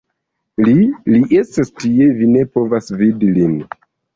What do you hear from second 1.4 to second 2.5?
estas tie, vi ne